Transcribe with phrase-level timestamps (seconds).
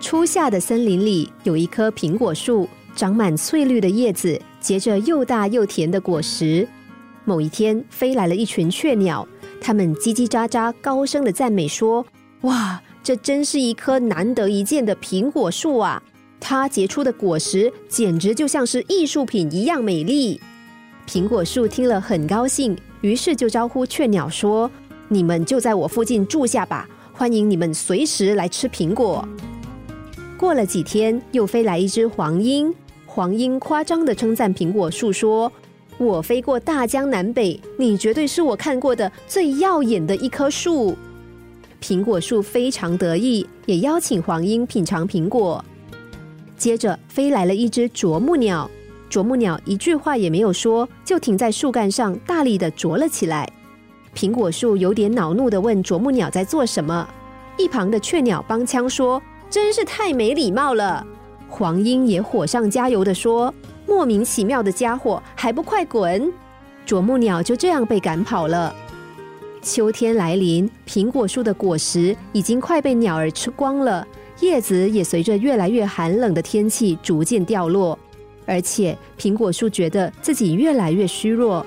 [0.00, 6.66] 初夏的森林里有一棵苹果树，长满翠绿的叶子，结着又大又甜的果实。
[7.26, 9.28] 某一天，飞来了一群雀鸟，
[9.60, 12.04] 它们叽叽喳喳、高声的赞美说
[12.42, 16.02] ：“哇，这真是一棵难得一见的苹果树啊！
[16.40, 20.40] 它结出的果实简直就像是艺术品一样美丽。”
[21.06, 24.68] 苹果树听了很高兴，于是就招呼雀鸟说
[25.08, 29.28] ：“你们就在我附近住下吧，欢迎你们随时来吃苹果。”
[30.40, 32.74] 过了几天，又飞来一只黄莺。
[33.04, 35.52] 黄莺夸张的称赞苹果树说
[36.00, 40.96] ：“我飞过大江南北，你绝对是我看过的最耀眼的一棵树。”
[41.78, 45.62] 苹果树非常得意，也邀请黄莺品尝苹果。
[46.56, 48.70] 接着飞来了一只啄木鸟，
[49.10, 53.46] 啄木鸟一句话也没有说，就停在树干上，大力的啄了起来。
[54.14, 57.06] 苹果树有点恼怒的问啄木鸟在做什么。
[57.58, 59.22] 一旁的雀鸟帮腔说。
[59.50, 61.04] 真是太没礼貌了！
[61.48, 63.52] 黄莺也火上加油的说
[63.84, 66.32] ：“莫名其妙的家伙，还不快滚！”
[66.86, 68.72] 啄木鸟就这样被赶跑了。
[69.60, 74.06] 秋天来临，苹果树的果实已经快被鸟儿吃光了，
[74.38, 77.98] 叶子也随着越来越寒冷的天气逐渐掉落，
[78.46, 81.66] 而且苹果树觉得自己越来越虚弱。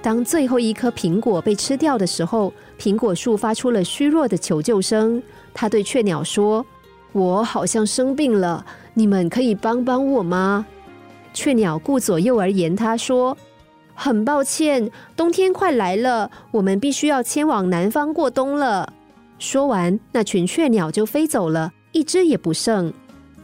[0.00, 5.22] 当最后一颗苹果被吃掉的时候，苹果树发出了虚弱的求救声。
[5.52, 6.64] 他对雀鸟说。
[7.16, 10.66] 我好像生病了，你们可以帮帮我吗？
[11.32, 13.34] 雀鸟顾左右而言他说
[13.96, 18.92] ：“很抱歉，冬天快来了，我们必须要迁往南方过冬了。”
[19.40, 22.92] 说完，那群雀鸟就飞走了，一只也不剩。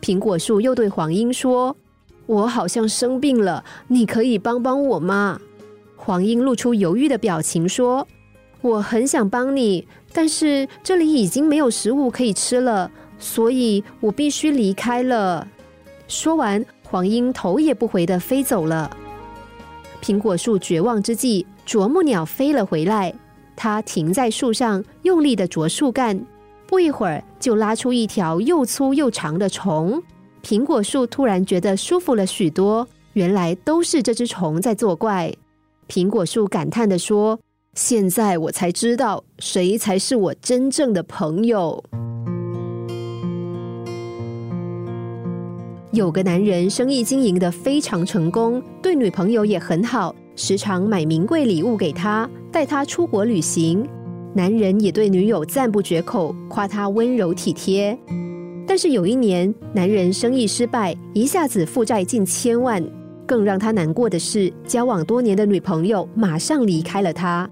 [0.00, 1.76] 苹果树又对黄莺说
[2.26, 5.40] ：“我好像生病了，你可以帮帮我吗？”
[5.98, 8.06] 黄莺露出犹豫的表情说
[8.62, 15.46] ：“我很想帮你，但是这里已经没有食物可以吃了。”所以我必须离开了。
[16.08, 18.90] 说完，黄莺头也不回的飞走了。
[20.02, 23.12] 苹果树绝望之际，啄木鸟飞了回来。
[23.56, 26.20] 它停在树上，用力的啄树干。
[26.66, 30.02] 不一会儿，就拉出一条又粗又长的虫。
[30.42, 32.86] 苹果树突然觉得舒服了许多。
[33.14, 35.32] 原来都是这只虫在作怪。
[35.88, 37.40] 苹果树感叹的说
[37.72, 41.82] ：“现在我才知道，谁才是我真正的朋友。”
[45.96, 53.82] 有个男人生意经营的非常成功，对女朋友也很好，时常买名贵礼物给她，带她出国旅行。
[54.34, 57.98] 男人也对女友赞不绝口，夸她温柔体贴。
[58.66, 62.84] 但是有一年，男人生意失败，一下子负债近千万。
[63.24, 67.48] 更让他难过的是，交往多年的女朋友马上离开了他。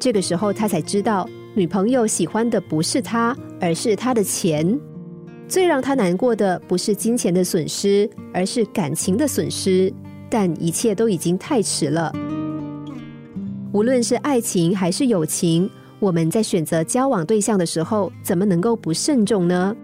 [0.00, 4.76] 这个时候，他才知道，女朋友喜欢的不是他，而是他的钱。
[5.48, 9.92] 最让他难过的不是金钱的损失，而是感情的损失。
[10.30, 12.12] 但一切都已经太迟了。
[13.72, 19.76] 无论是爱情还是友情，我们在选择交往对象的时候，怎么能够不慎重呢？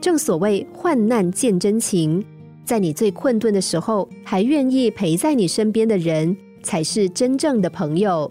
[0.00, 2.24] 正所谓患难见真情，
[2.64, 8.30] 在你最困顿的时候，还愿意陪在你身边的人，才是真正的朋友。